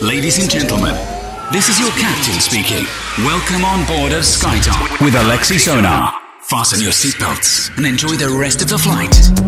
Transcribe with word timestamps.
Ladies 0.00 0.38
and 0.38 0.48
gentlemen, 0.48 0.94
this 1.52 1.68
is 1.68 1.80
your 1.80 1.90
captain 1.90 2.38
speaking. 2.38 2.86
Welcome 3.26 3.64
on 3.64 3.84
board 3.84 4.12
of 4.12 4.22
SkyTalk 4.22 5.04
with 5.04 5.14
Alexi 5.14 5.58
Sonar. 5.58 6.14
Fasten 6.42 6.80
your 6.80 6.92
seatbelts 6.92 7.76
and 7.76 7.84
enjoy 7.84 8.14
the 8.14 8.30
rest 8.30 8.62
of 8.62 8.68
the 8.68 8.78
flight. 8.78 9.47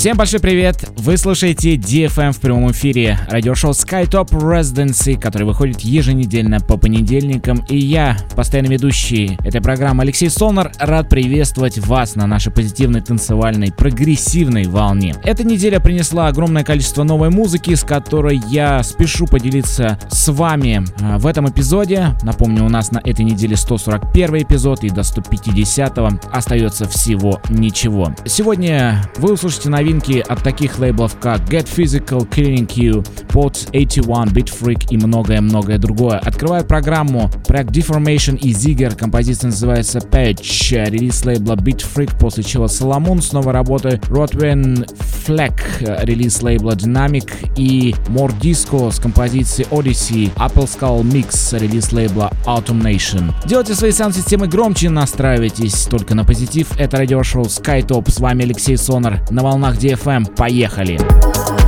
Всем 0.00 0.16
большой 0.16 0.40
привет! 0.40 0.82
Вы 1.02 1.16
слушаете 1.16 1.76
DFM 1.76 2.32
в 2.32 2.40
прямом 2.40 2.72
эфире 2.72 3.18
радиошоу 3.30 3.70
SkyTop 3.70 4.28
Residency, 4.32 5.18
который 5.18 5.44
выходит 5.44 5.80
еженедельно 5.80 6.60
по 6.60 6.76
понедельникам. 6.76 7.64
И 7.70 7.78
я, 7.78 8.18
постоянный 8.36 8.68
ведущий 8.68 9.38
этой 9.42 9.62
программы 9.62 10.02
Алексей 10.02 10.28
Сонар, 10.28 10.72
рад 10.78 11.08
приветствовать 11.08 11.78
вас 11.78 12.16
на 12.16 12.26
нашей 12.26 12.52
позитивной 12.52 13.00
танцевальной 13.00 13.72
прогрессивной 13.72 14.64
волне. 14.64 15.14
Эта 15.24 15.42
неделя 15.42 15.80
принесла 15.80 16.26
огромное 16.26 16.64
количество 16.64 17.02
новой 17.02 17.30
музыки, 17.30 17.74
с 17.74 17.82
которой 17.82 18.38
я 18.50 18.82
спешу 18.82 19.24
поделиться 19.24 19.98
с 20.10 20.30
вами 20.30 20.84
а, 21.00 21.16
в 21.18 21.26
этом 21.26 21.48
эпизоде. 21.48 22.08
Напомню, 22.22 22.66
у 22.66 22.68
нас 22.68 22.92
на 22.92 22.98
этой 22.98 23.24
неделе 23.24 23.56
141 23.56 24.42
эпизод 24.42 24.84
и 24.84 24.90
до 24.90 25.02
150 25.02 25.98
остается 26.30 26.86
всего 26.86 27.40
ничего. 27.48 28.14
Сегодня 28.26 29.02
вы 29.16 29.32
услышите 29.32 29.70
новинки 29.70 30.22
от 30.28 30.42
таких 30.42 30.78
лейблов, 30.78 30.89
как 31.20 31.40
Get 31.48 31.66
Physical, 31.66 32.28
Killing 32.28 32.66
You, 32.74 33.06
Pods 33.28 33.68
81, 33.72 34.32
Beat 34.32 34.50
Freak 34.50 34.86
и 34.90 34.96
многое-многое 34.96 35.78
другое. 35.78 36.18
Открывает 36.18 36.66
программу 36.68 37.30
проект 37.46 37.70
Deformation 37.70 38.38
и 38.38 38.52
Zigger, 38.52 38.96
композиция 38.96 39.48
называется 39.48 39.98
Patch, 39.98 40.90
релиз 40.90 41.24
лейбла 41.24 41.54
Beat 41.54 41.84
Freak, 41.94 42.18
после 42.18 42.42
чего 42.42 42.68
Соломон 42.68 43.22
снова 43.22 43.52
работает 43.52 44.04
Rodwin 44.06 44.88
Fleck, 45.26 46.04
релиз 46.04 46.42
лейбла 46.42 46.72
Dynamic 46.72 47.52
и 47.56 47.94
More 48.08 48.32
Disco 48.40 48.90
с 48.92 48.98
композицией 48.98 49.68
Odyssey, 49.70 50.32
Apple 50.34 50.66
Skull 50.66 51.02
Mix, 51.02 51.58
релиз 51.58 51.92
лейбла 51.92 52.30
Autumn 52.46 52.82
Nation. 52.82 53.32
Делайте 53.46 53.74
свои 53.74 53.92
саунд-системы 53.92 54.46
громче, 54.48 54.90
настраивайтесь 54.90 55.84
только 55.84 56.14
на 56.14 56.24
позитив. 56.24 56.68
Это 56.78 56.96
радиошоу 56.96 57.44
SkyTop, 57.44 58.10
с 58.10 58.20
вами 58.20 58.44
Алексей 58.44 58.76
Сонар 58.76 59.20
на 59.30 59.42
волнах 59.42 59.76
DFM. 59.76 60.34
Поехали! 60.34 60.79
Сахалин. 60.80 61.59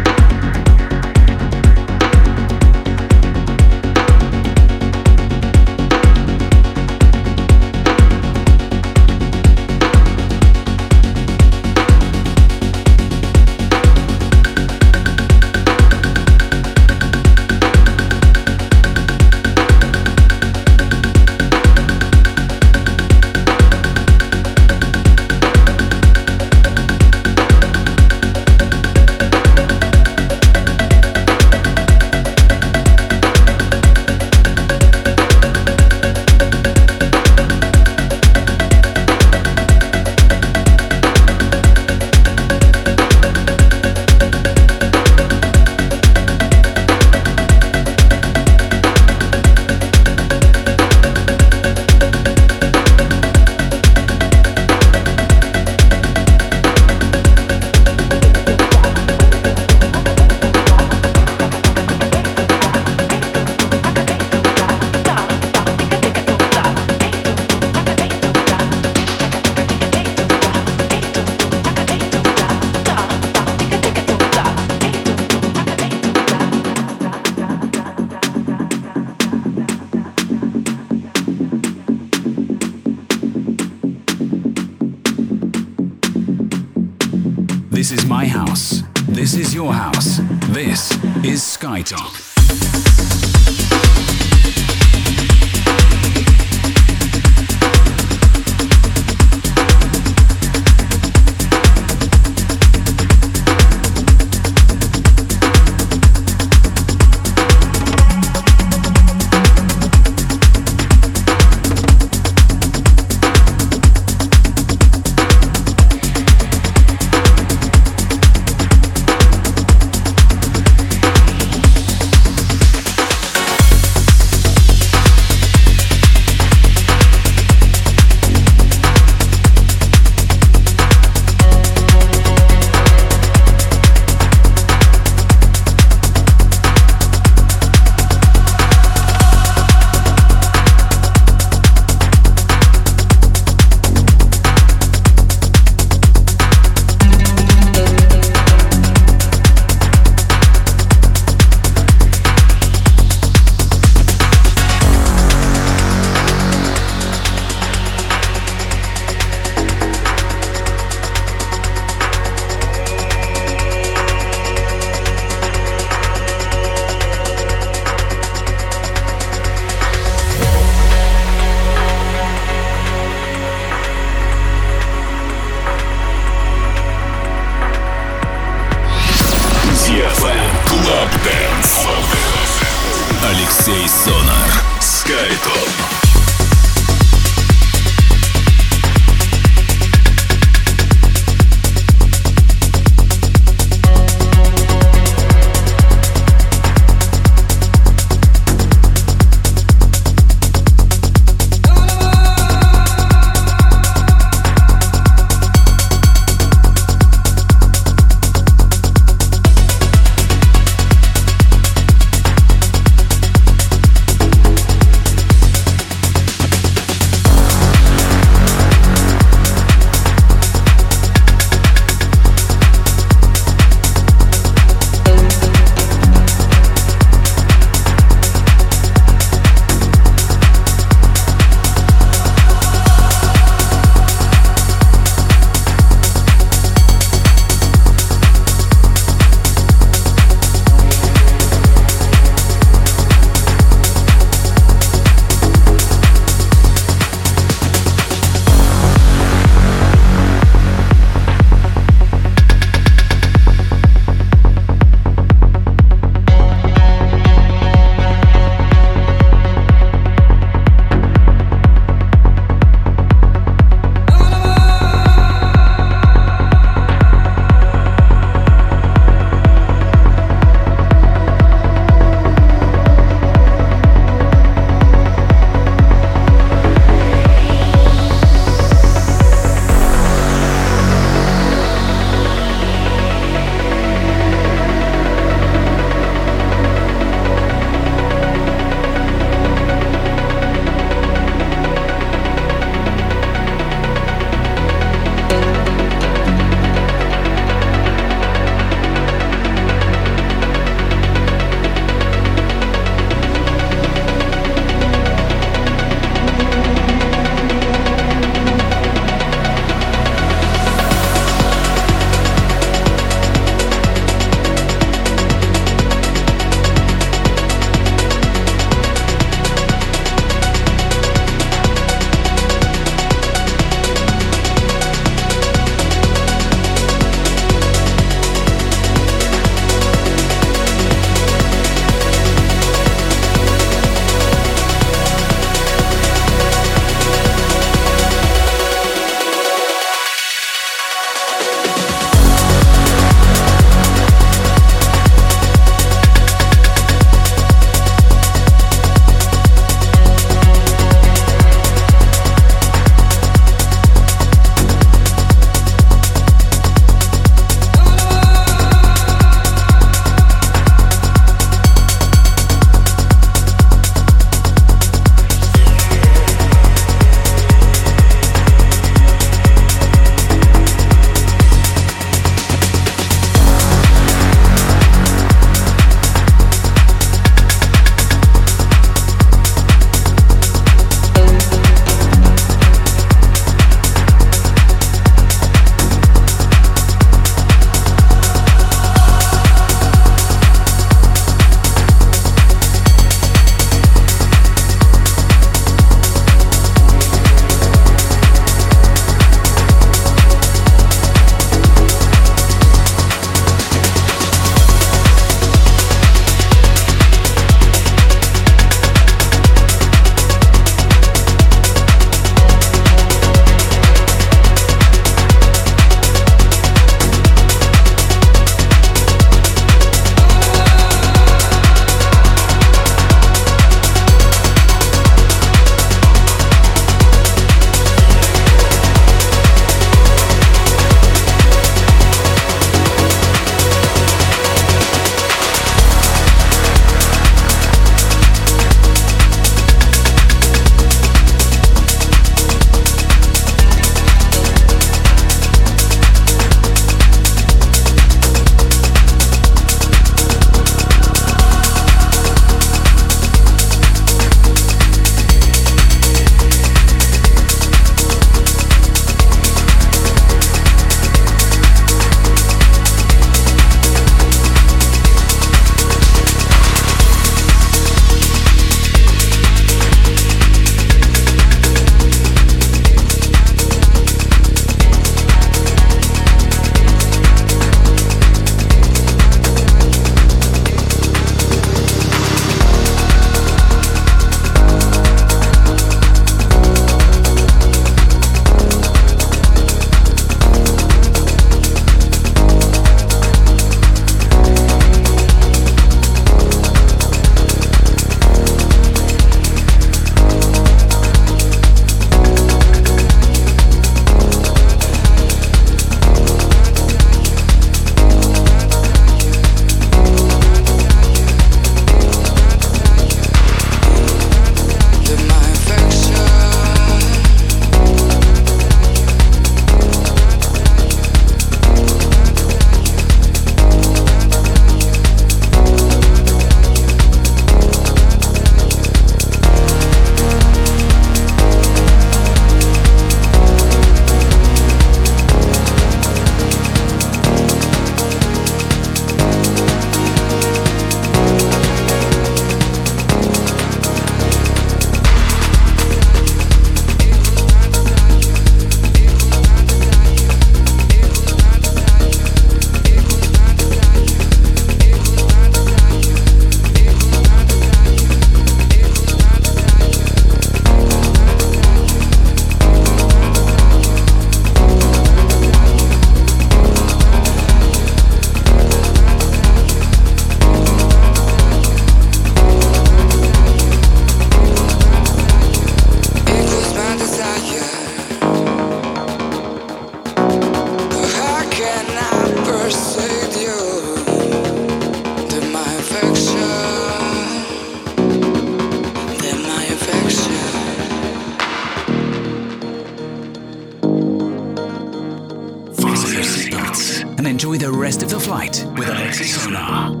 Rest 597.91 598.03
of 598.03 598.09
the 598.09 598.19
flight 598.19 598.65
with 598.77 598.87
Alexi 598.87 599.25
Sonar. 599.25 600.00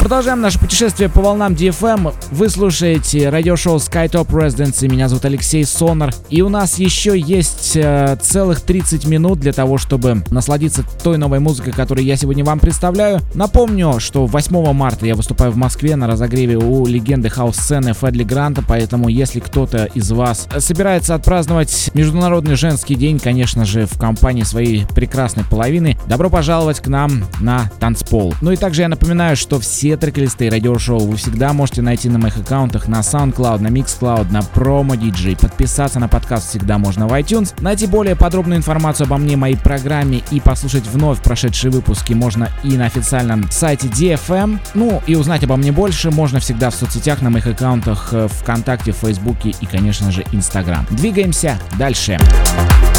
Продолжаем 0.00 0.40
наше 0.40 0.58
путешествие 0.58 1.08
по 1.08 1.20
волнам 1.20 1.54
DFM. 1.54 2.14
Вы 2.30 2.48
слушаете 2.48 3.28
радиошоу 3.28 3.76
SkyTop 3.76 4.28
Residency. 4.28 4.88
Меня 4.88 5.08
зовут 5.08 5.24
Алексей 5.24 5.64
Сонар. 5.64 6.14
И 6.30 6.40
у 6.40 6.48
нас 6.48 6.78
еще 6.78 7.18
есть 7.18 7.76
э, 7.76 8.16
целых 8.22 8.60
30 8.60 9.06
минут 9.06 9.40
для 9.40 9.52
того, 9.52 9.76
чтобы 9.76 10.22
насладиться 10.30 10.84
той 11.02 11.18
новой 11.18 11.40
музыкой, 11.40 11.72
которую 11.72 12.04
я 12.06 12.16
сегодня 12.16 12.44
вам 12.44 12.58
представляю. 12.60 13.20
Напомню, 13.34 13.98
что 13.98 14.26
8 14.26 14.72
марта 14.72 15.04
я 15.04 15.14
выступаю 15.14 15.50
в 15.50 15.56
Москве 15.56 15.96
на 15.96 16.06
разогреве 16.06 16.56
у 16.56 16.86
легенды 16.86 17.28
хаус-сцены 17.28 17.92
Федли 17.92 18.22
Гранта, 18.22 18.62
поэтому 18.66 19.08
если 19.08 19.40
кто-то 19.40 19.84
из 19.94 20.10
вас 20.12 20.48
собирается 20.58 21.16
отпраздновать 21.16 21.90
Международный 21.92 22.54
женский 22.54 22.94
день, 22.94 23.18
конечно 23.18 23.64
же, 23.64 23.86
в 23.86 23.98
компании 23.98 24.44
своей 24.44 24.86
прекрасной 24.86 25.44
половины, 25.44 25.98
добро 26.06 26.30
пожаловать 26.30 26.80
к 26.80 26.86
нам 26.86 27.24
на 27.40 27.70
танцпол. 27.80 28.34
Ну 28.40 28.52
и 28.52 28.56
также 28.56 28.82
я 28.82 28.88
напоминаю, 28.88 29.36
что 29.36 29.60
все 29.60 29.97
трек-листы 29.98 30.48
радиошоу 30.48 31.00
вы 31.00 31.16
всегда 31.16 31.52
можете 31.52 31.82
найти 31.82 32.08
на 32.08 32.18
моих 32.18 32.36
аккаунтах 32.38 32.88
на 32.88 33.00
SoundCloud, 33.00 33.60
на 33.60 33.68
Mixcloud, 33.68 34.32
на 34.32 34.38
Promo 34.38 34.96
DJ. 34.96 35.38
Подписаться 35.40 35.98
на 35.98 36.08
подкаст 36.08 36.48
всегда 36.48 36.78
можно 36.78 37.06
в 37.06 37.12
iTunes. 37.12 37.54
Найти 37.60 37.86
более 37.86 38.16
подробную 38.16 38.58
информацию 38.58 39.06
обо 39.06 39.18
мне, 39.18 39.36
моей 39.36 39.56
программе 39.56 40.22
и 40.30 40.40
послушать 40.40 40.86
вновь 40.86 41.22
прошедшие 41.22 41.70
выпуски 41.70 42.12
можно 42.14 42.50
и 42.64 42.76
на 42.76 42.86
официальном 42.86 43.50
сайте 43.50 43.88
DFM. 43.88 44.58
Ну 44.74 45.02
и 45.06 45.14
узнать 45.14 45.44
обо 45.44 45.56
мне 45.56 45.72
больше 45.72 46.10
можно 46.10 46.40
всегда 46.40 46.70
в 46.70 46.74
соцсетях 46.74 47.20
на 47.22 47.30
моих 47.30 47.46
аккаунтах 47.46 48.08
э, 48.12 48.28
ВКонтакте, 48.28 48.92
Фейсбуке 48.92 49.54
и, 49.60 49.66
конечно 49.66 50.10
же, 50.10 50.24
Инстаграм. 50.32 50.86
Двигаемся 50.90 51.58
дальше. 51.78 52.18
Дальше. 52.18 52.97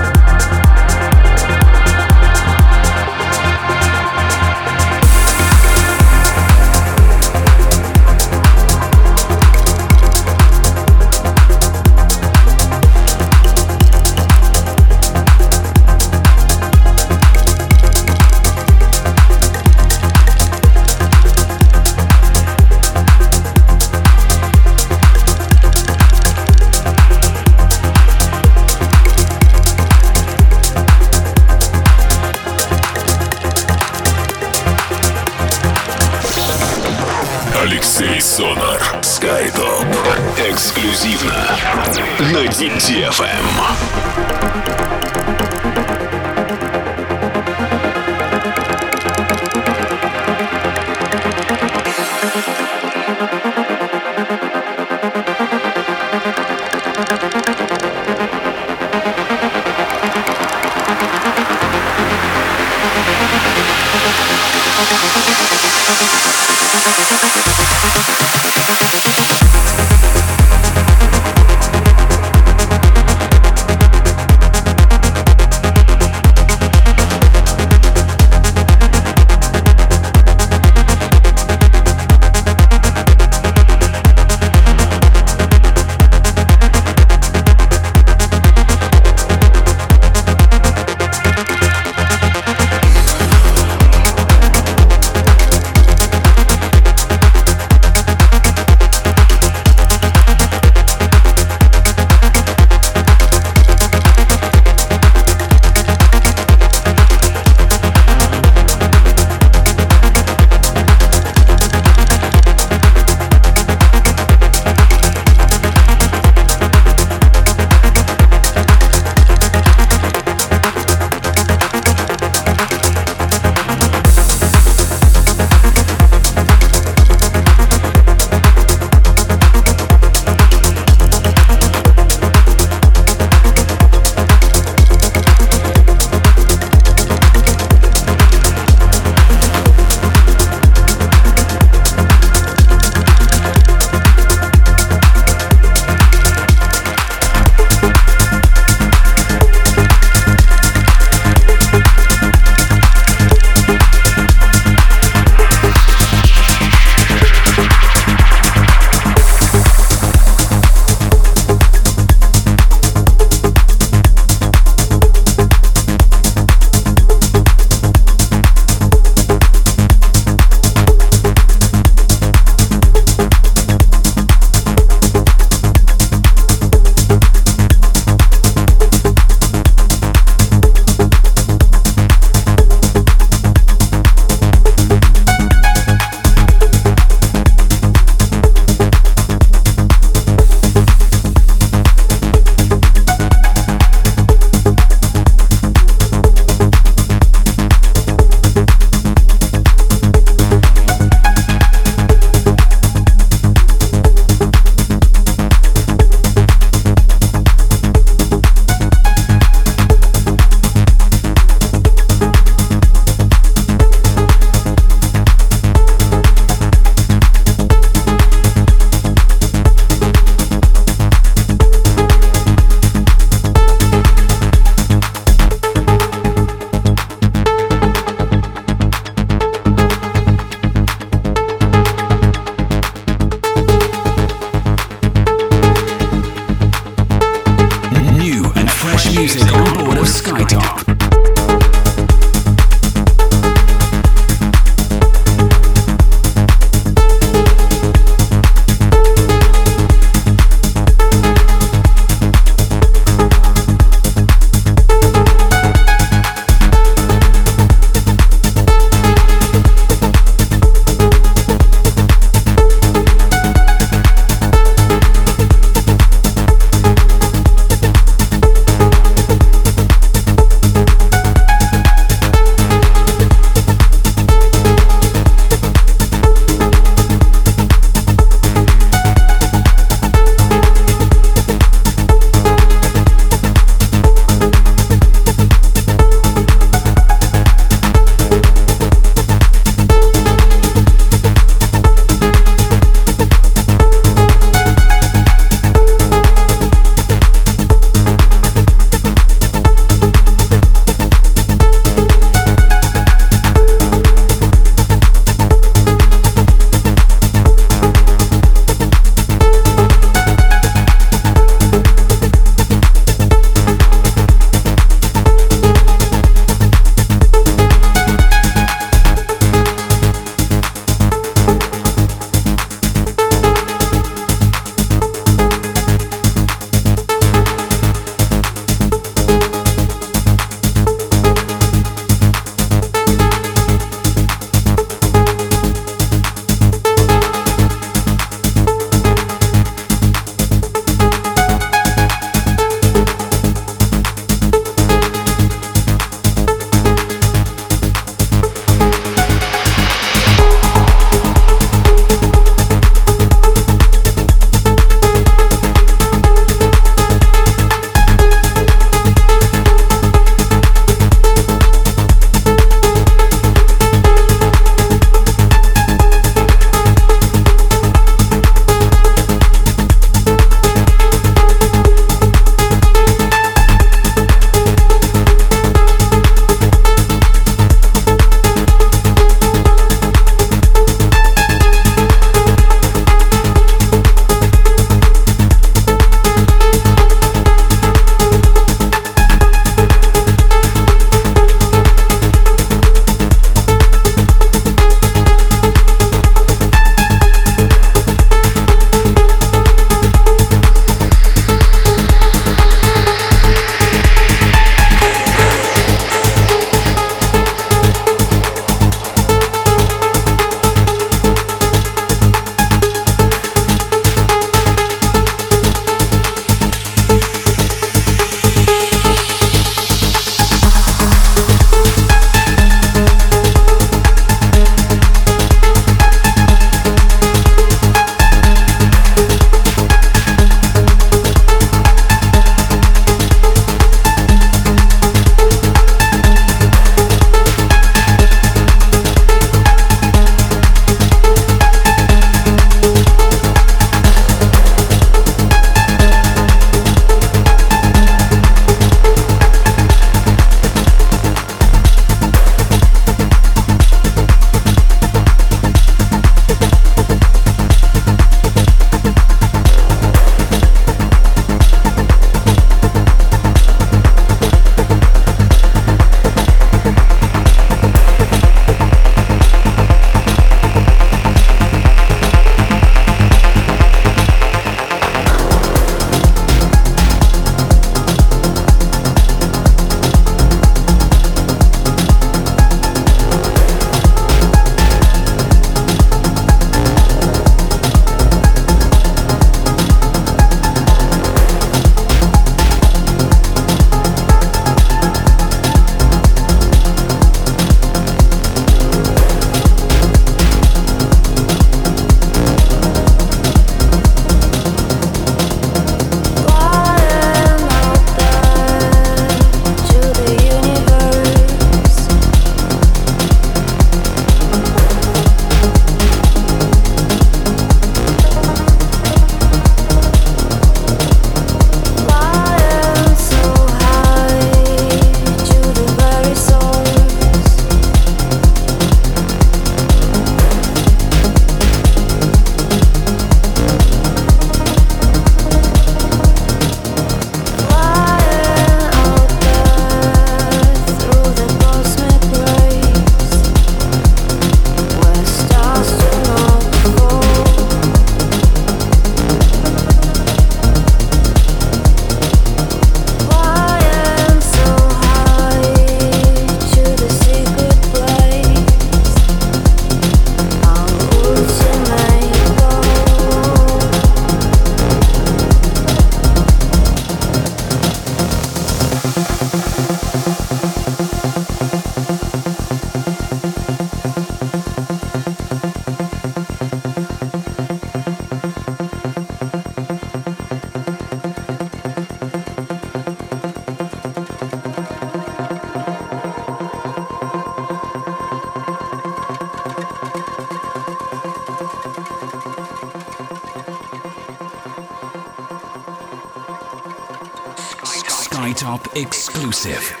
Exclusive. 599.51 600.00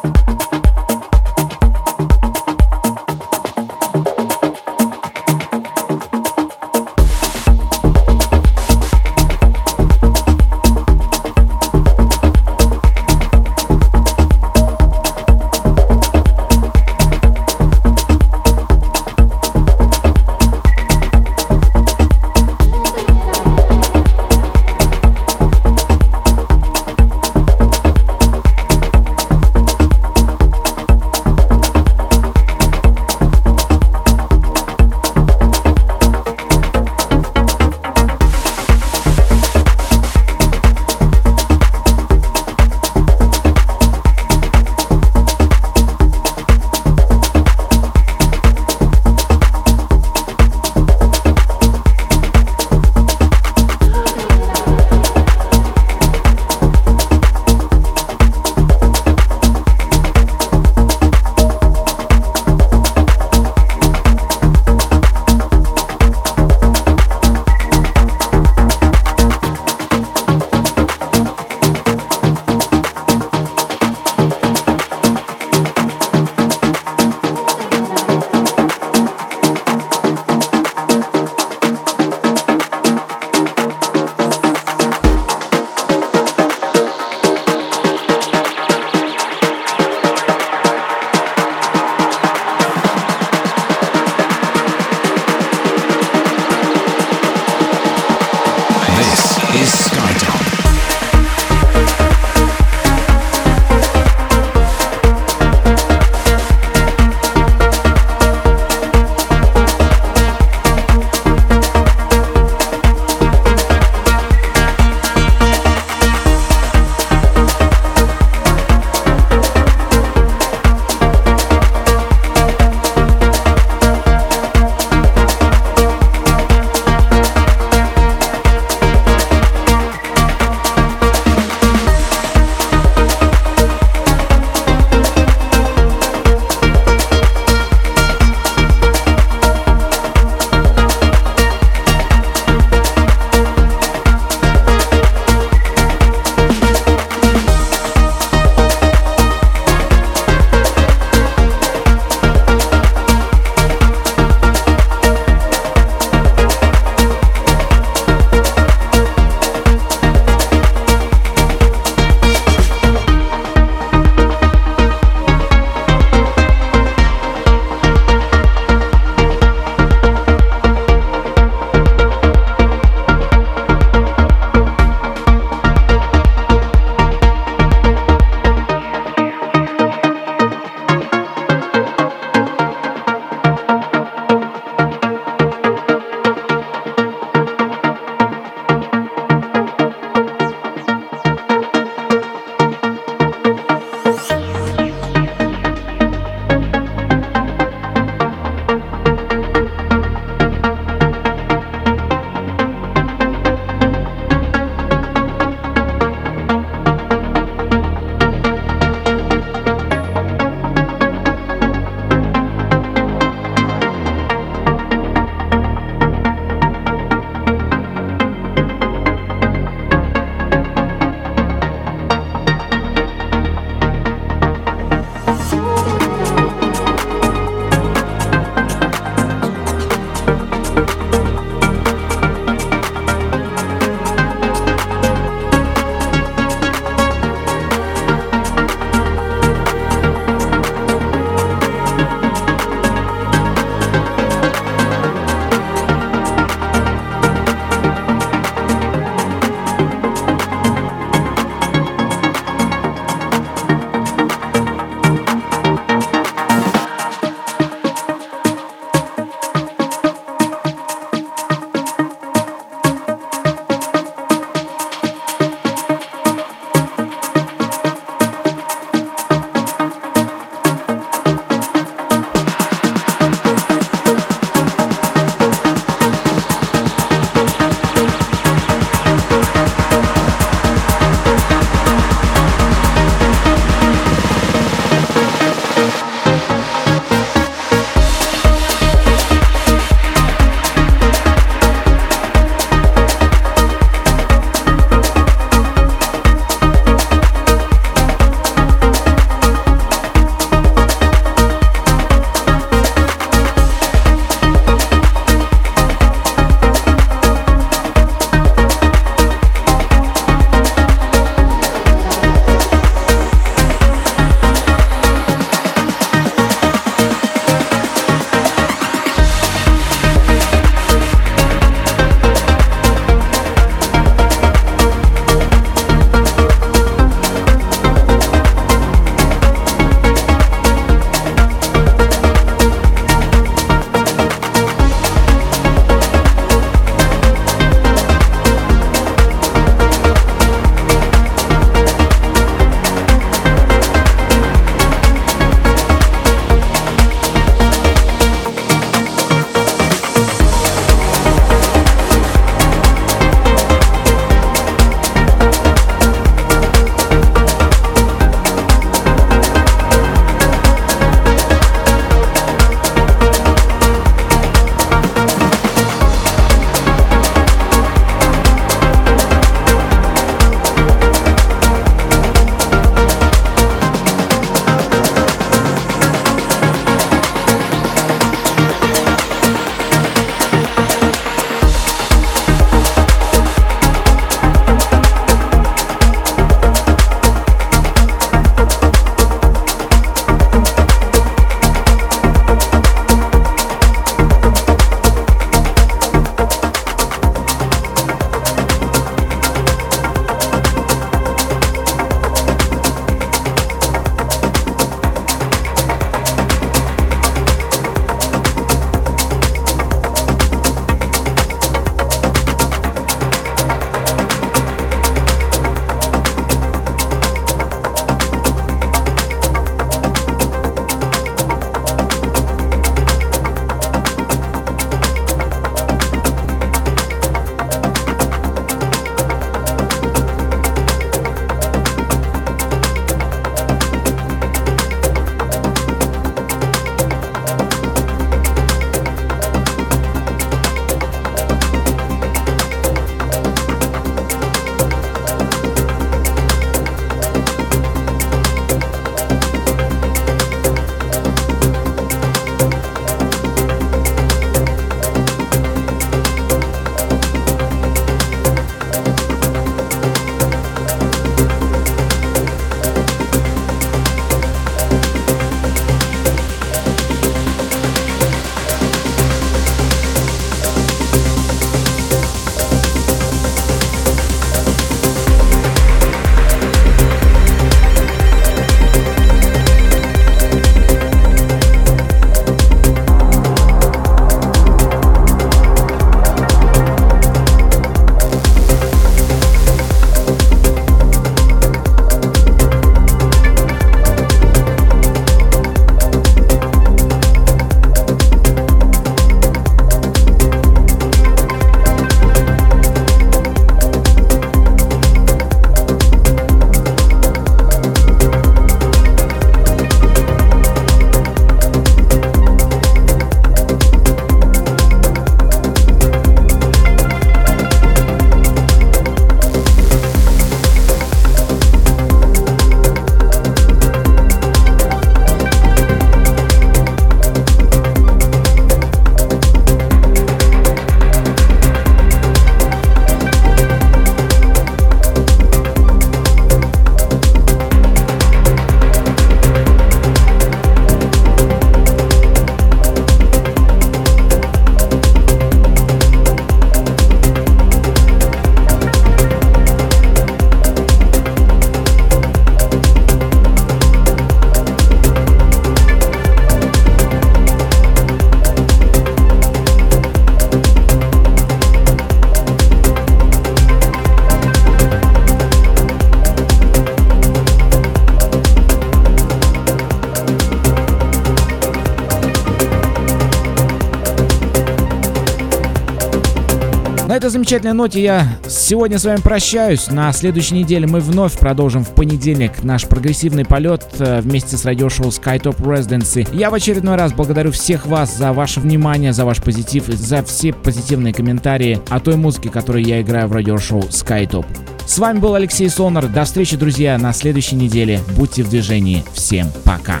Замечательной 577.32 577.72
ноте 577.72 578.02
я 578.02 578.38
сегодня 578.46 578.98
с 578.98 579.04
вами 579.04 579.20
прощаюсь. 579.20 579.90
На 579.90 580.12
следующей 580.12 580.54
неделе 580.54 580.86
мы 580.86 581.00
вновь 581.00 581.38
продолжим 581.38 581.82
в 581.82 581.90
понедельник 581.90 582.62
наш 582.62 582.86
прогрессивный 582.86 583.44
полет 583.44 583.86
э, 583.98 584.20
вместе 584.20 584.56
с 584.56 584.64
радиошоу 584.64 585.08
SkyTop 585.08 585.56
Residency. 585.56 586.28
Я 586.36 586.50
в 586.50 586.54
очередной 586.54 586.96
раз 586.96 587.12
благодарю 587.12 587.50
всех 587.50 587.86
вас 587.86 588.16
за 588.16 588.32
ваше 588.32 588.60
внимание, 588.60 589.12
за 589.12 589.24
ваш 589.24 589.42
позитив 589.42 589.88
и 589.88 589.92
за 589.92 590.22
все 590.22 590.52
позитивные 590.52 591.14
комментарии 591.14 591.80
о 591.88 592.00
той 592.00 592.16
музыке, 592.16 592.50
которую 592.50 592.84
я 592.84 593.00
играю 593.00 593.28
в 593.28 593.32
радиошоу 593.32 593.80
SkyTop. 593.80 594.46
С 594.86 594.98
вами 594.98 595.18
был 595.18 595.34
Алексей 595.34 595.70
Сонар. 595.70 596.08
До 596.08 596.24
встречи, 596.24 596.56
друзья, 596.56 596.98
на 596.98 597.14
следующей 597.14 597.56
неделе. 597.56 598.00
Будьте 598.14 598.42
в 598.42 598.50
движении. 598.50 599.04
Всем 599.14 599.46
пока. 599.64 600.00